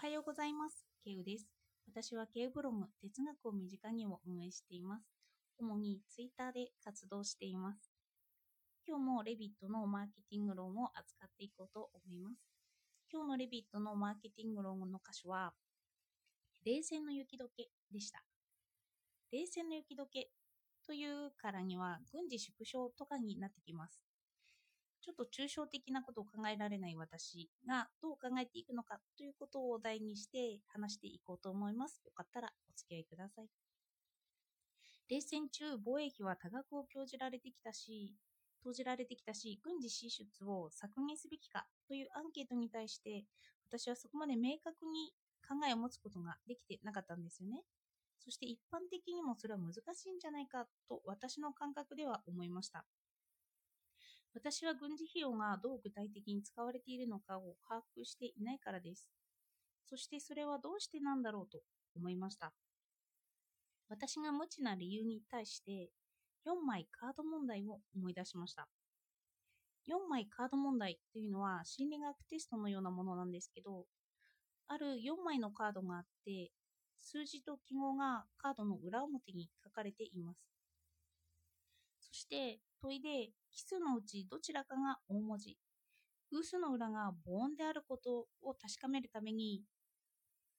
[0.00, 0.86] はようございます。
[1.04, 1.48] ケウです。
[1.88, 5.02] 私はケウブログ、哲学を身近にを運営しています。
[5.58, 7.90] 主にツイッターで活動しています。
[8.86, 12.38] 今日もレビットのマーケティング論を扱っていこうと思います。
[13.12, 15.52] 今日のレビットのマーケティング論の箇所は、
[16.64, 18.22] 冷戦の雪解けでした。
[19.32, 20.30] 冷戦の雪解け
[20.86, 24.00] というからには軍事縮小とかになってきます。
[25.08, 32.02] ちょっと抽象的なことを考えられない私がどう考えていくのかということをお題にして話していこうと思います。
[32.04, 33.48] よかったらお付き合いください。
[35.08, 38.12] 冷戦中、防衛費は多額を講じられてきたし、
[38.62, 43.24] 投じられてきたし、軍事支出を削減すべきかというアンケートに対して、
[43.70, 45.14] 私はそこまで明確に
[45.48, 47.62] 考えを持つことができてなかったんですよね。
[48.18, 52.84] そして一般的にもそれは難しいんじゃないかと私の感覚では思いました。
[54.34, 59.08] 私は軍事費用がどう具体的に使われているのかを把握していないからです。
[59.88, 61.60] そしてそれはどうしてなんだろうと
[61.96, 62.52] 思いました。
[63.88, 65.90] 私が無知な理由に対して
[66.46, 68.68] 4枚カード問題を思い出しました。
[69.88, 73.86] 4枚カード問題というのは心理学テストのようなものなんですけど、
[74.68, 76.50] ある4枚のカードがあって、
[77.00, 80.40] 数字と記号がカードの裏表に書かれています。
[82.00, 85.56] そして問いで奇数のうちどちらかが大文字、
[86.30, 89.62] 偶数の裏が母音であることを確かめるために、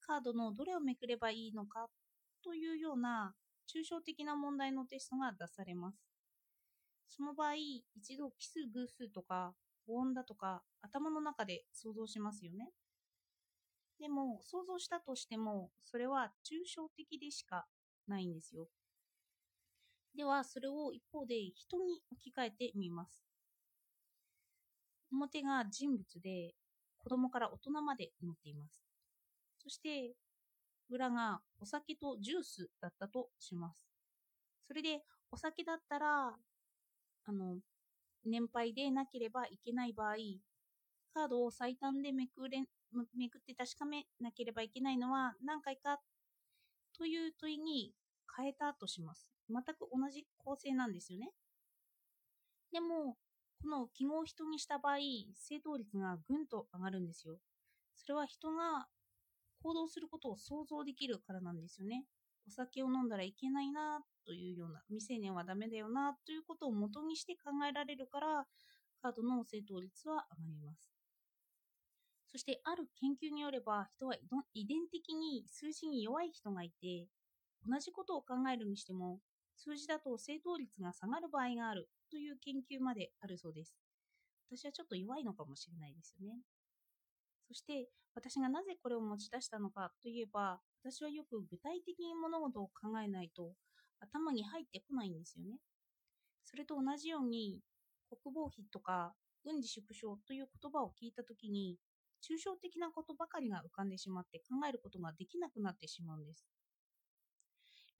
[0.00, 1.88] カードのどれをめくればいいのか
[2.42, 3.34] というような
[3.68, 5.98] 抽象的な問題のテストが出されます。
[7.08, 9.54] その場合、一度奇数偶数とか
[9.86, 12.70] 母音だとか頭の中で想像しますよね。
[13.98, 17.66] でも、想像したとしても、それは抽象的でしか
[18.06, 18.68] ないんですよ。
[20.18, 23.22] では、それを一方で人に置き換えてみます。
[25.12, 26.56] 表が人物で、
[26.98, 28.82] 子供から大人まで載っています。
[29.62, 30.16] そして、
[30.90, 33.88] 裏がお酒とジュースだったとします。
[34.66, 36.34] それで、お酒だったら、
[37.26, 37.58] あの、
[38.24, 40.16] 年配でなければいけない場合、
[41.14, 42.64] カードを最短でめくれ
[43.14, 46.00] めくって確かめなければいけないのは何回か
[46.96, 47.94] という問いに
[48.36, 49.37] 変えたとします。
[49.48, 51.30] 全く同じ構成なんですよね。
[52.72, 53.16] でも、
[53.62, 54.98] この記号を人にした場合、
[55.34, 57.38] 正答率がぐんと上がるんですよ。
[57.96, 58.86] それは人が
[59.62, 62.04] 行動することを想像できるからなんですよね。
[62.46, 68.46] お酒を飲んだらいけないなというような、未成年はダメだよなということを元にして考えられるから、
[69.02, 70.98] カードの正答率は上がります。
[72.30, 74.14] そしてある研究によれば人は
[74.52, 77.08] 遺伝的に数字に弱い人がいて
[77.66, 79.18] 同じことを考えるにしても
[79.58, 83.76] 数字だと正答率が下がる場合があるという研究まであるそうです。
[84.50, 86.38] 私はちょっと弱いのかもしれないですよね。
[87.48, 93.52] そして私がなぜこれを持ち出したのかといえば私はよく具体的に物事を考えないと
[94.00, 95.58] 頭に入ってこないんですよね。
[96.44, 97.60] それと同じように
[98.08, 99.12] 国防費とか
[99.44, 101.78] 軍事縮小という言葉を聞いたときに
[102.22, 106.46] 抽象的なことばかりが浮かんでしまって考えることができなくなってしまうんです。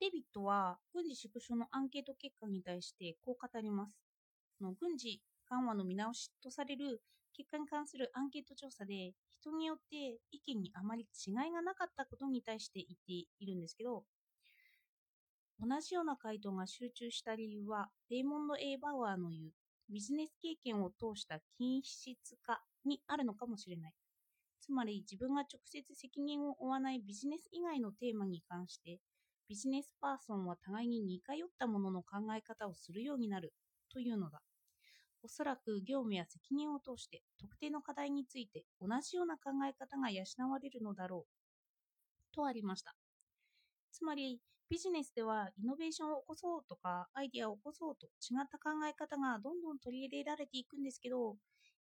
[0.01, 3.93] レビットは軍事縮小のアンケート結果に対してこう語ります。
[4.61, 7.03] の軍事緩和の見直しとされる
[7.35, 14.03] 結果に関するアンケート調査で人によって意見にあまり違いがなかったことに対して言っているんですけど
[15.61, 19.53] 同じような回答が集中した理由はレイモンド・ A・ バウアーの言う
[19.91, 22.15] ビジネス経験を通した均質
[22.45, 23.93] 化にあるのかもしれない。
[24.61, 29.01] つまり自分が直接責任を負わないビジネス以外のテーマに関して
[29.49, 33.55] ビジネスパーソンは互いに似通ったものの考え方をするようになる
[33.93, 34.43] というのだ。
[35.23, 42.95] おそらく業務や責任を通して特定の課題について同じような考え方が養われるのだろうとありました。
[43.93, 51.37] つまりビジネスではイノベーションを起こそうとかアイデアを起こそうと違った考え方がどんどん取り入れられていくんですけど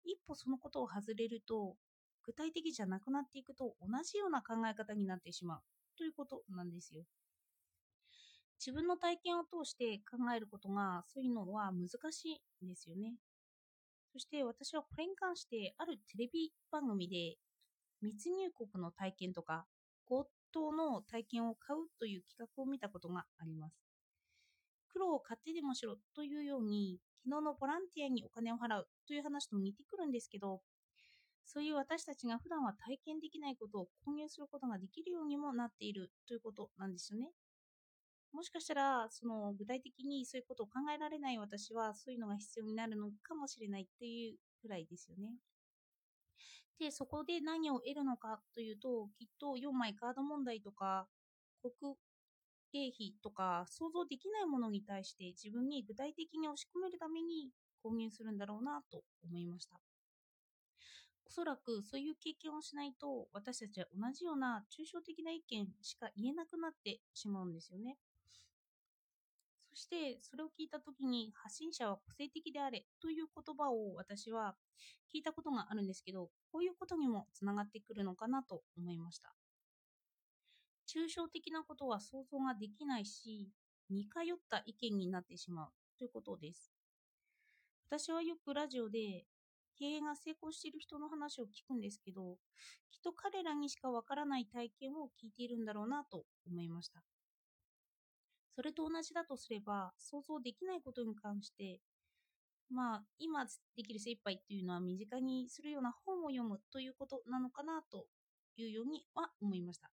[0.03, 1.75] 一歩そのことを外れると
[2.23, 5.61] 具体的じゃなくなっていくと同じような考え方になってしまう
[5.97, 7.05] ということなんですよ。
[8.59, 13.15] 自分の体験を通して考えることがそういうのは難しいんですよね。
[14.11, 17.35] そして私はこれに関してあるテレビ番組で
[18.01, 19.65] 密入国の体験とか
[20.07, 23.75] 強盗の体験を買うという企画を見たことがあります。
[24.87, 30.61] 苦労を買ってでもしろというように昨日のボランティアにお金を払うという話と似てくるんですけど
[31.43, 37.31] そういう私たちが普段は体験できないことを購入することができるようにもなっているということなんですよね。
[38.31, 45.35] もしかしたら、その具体的にそういうことを考えられない私は、そういうのが必要になるのかもしれないっていうくらいですよね。
[46.79, 51.07] で、そこで何を得るのかというと、きっと4枚カード問題とか、
[51.61, 51.95] 国
[52.71, 57.49] 経費とか、想像できないものに対して自分に具体的に押し込めるために
[57.83, 59.79] 購入するんだろうなと思いました。
[61.25, 67.97] おそらくそういう経験をしないと、私たちは同じような抽象的な意見しか言えなくなってしまうんですよね。
[69.75, 74.55] そしてそれを聞いた時に発信者は個性的であれという言葉を私は
[75.13, 79.35] 聞いたことがあるんですけどこういうことにもつながってくるのかなと思いました。
[80.87, 83.49] 抽象的なことは想像ができないし
[83.89, 86.71] 似通った意見になってしまうということです。
[87.89, 89.25] 私はよくラジオで
[89.77, 92.37] 経営が成功している人の話を聞くんですけど
[92.91, 97.03] きっと彼らにしかわからない体験を聞いているんだろうなと思いました。
[98.55, 101.81] それと同じだとすれば、想像できないことに関して、
[102.69, 108.07] まあ、今できる精一杯っていうのは身近にするような本を読むということなのかなと
[108.55, 109.91] いうようには思いました。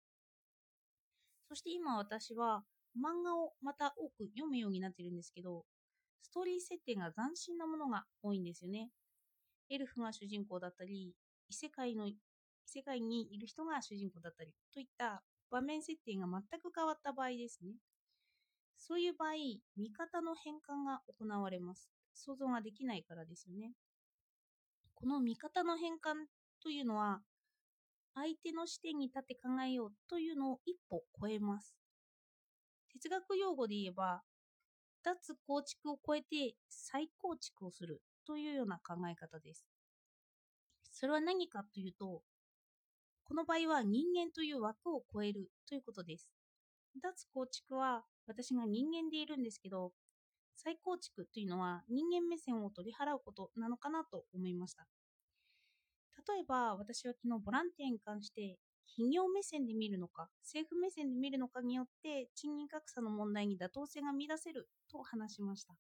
[1.48, 2.64] そして今私は
[2.98, 5.66] 漫画をまた多く読むようになってるんですけど、
[6.24, 8.90] ストーリー設定が斬新なものが多いんですよね。
[9.70, 11.14] エルフが主人公だったり、
[11.50, 12.18] 異世界の異
[12.66, 15.22] 世界にいる人が主人公だったりといった
[15.52, 17.74] 場面設定が全く変わった場合ですね。
[18.88, 19.32] そういう場合、
[19.78, 21.90] 見方の変換が行われます。
[22.14, 23.72] 想像ができないからですよね。
[24.94, 26.28] この見方の変換
[26.62, 27.22] というのは、
[28.14, 31.76] 相手の視点に立って考えようというのを一歩超えます。
[32.94, 34.22] 哲学用語で言えば、
[35.04, 39.66] 脱構築を超えて再構築をするというような考え方です。
[40.92, 42.22] それは何かというと、
[43.24, 46.30] この場合は人間という枠を超えるということです。
[47.02, 49.94] 脱構築は私が人間でいるんですけど、
[50.56, 54.88] 再構築というのは人間目線を取り払うことなのかなと思いました。
[56.28, 58.58] 例えば私は昨日ボランティアに関して
[58.88, 65.76] 企業目線で見るのか政府目線で見るのかによって賃金格差の問題に妥当性が見出せると話しました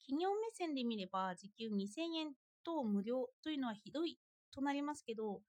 [0.00, 2.32] 企業目線で見れば時給2000円
[2.64, 4.18] と無料というのはひどい
[4.54, 5.40] となりますけど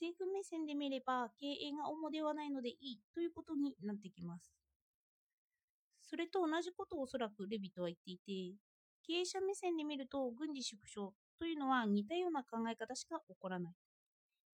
[0.00, 4.57] 政府目線で見れば経営が主ではないのでいいということになってきます
[6.08, 8.56] それと同じことをおそらくレビトは言っていて、
[9.06, 13.74] 経営者目線で見ると軍事縮小というのは似たような考え方しか起こらない。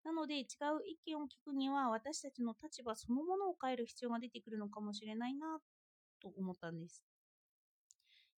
[0.04, 0.46] なので違う
[0.84, 5.58] 意見を聞くには私たちの立場そのものを変える必要が出てくるのかもしれないな
[6.20, 7.04] と思ったんです。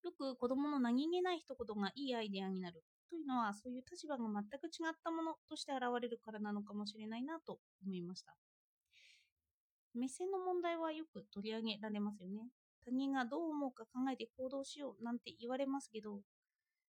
[0.04, 8.36] よく子供の何気ない一言がいいアイデアになるというのはそういう立場が全く違ったものとして現れるからなのかもしれないなと思いました。
[9.94, 12.50] 目線の問題はよく取り上げられますよね。
[12.86, 16.20] 他人がどう思うか考えて行動しようなんて言われますけど、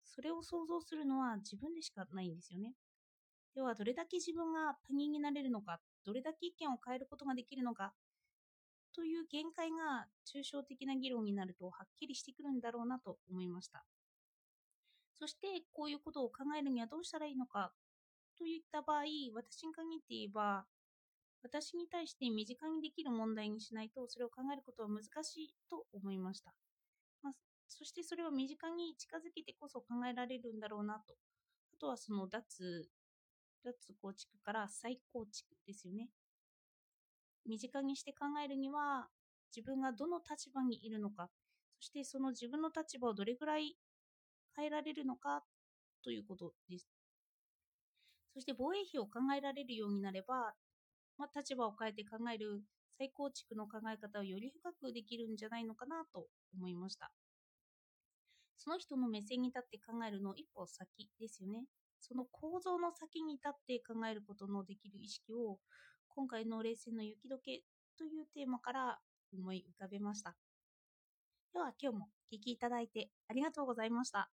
[0.04, 2.74] それを想像するのは自分でしかないんですよね。
[3.56, 7.94] では、どれだけ自分が他人になれるのか、どれだけ意見を変えることができるのか、
[8.94, 13.86] という限界が抽象的な議論になるとはっきりしてくるんだろうなと思いました。
[15.20, 17.72] そして、こういうことを考えるにはどうしたらいいのか
[18.38, 19.04] といった場合、
[19.34, 20.66] 私に限って言えば、
[21.44, 26.54] 私に対して身近にできる問題にしないとそれを考えることは難しいと思いました。
[27.24, 27.34] まあ、
[27.68, 31.16] そしてそれを身近に近づけてこそ考えられるんだろうなと。
[31.74, 32.90] あとはその脱、
[33.64, 36.10] 脱構築から再構築ですよね。
[37.46, 39.08] 身近にして考えるには
[39.56, 41.30] 自分がどの立場にいるのか、
[41.80, 43.78] そしてその自分の立場をどれぐらい
[44.56, 45.44] 変えられるのか
[46.04, 46.90] ということです。
[48.34, 50.54] そして防衛費を考えられるようになれば、
[51.18, 52.62] まあ、立場を変えて考える
[52.98, 57.12] 再構築の考え方をより深くできるんじゃないのかなと思いました。
[58.58, 60.88] その人の目線に立って考えるの一歩先
[61.20, 61.66] ですよね。
[62.00, 65.60] その構造の先に立って考えることのできる意識を
[66.10, 67.64] 今回の冷戦の雪解け
[67.98, 69.00] というテーマから
[69.34, 70.36] 思い浮かべました。
[71.54, 74.30] では今日もお聴きいただいてありがとうございました。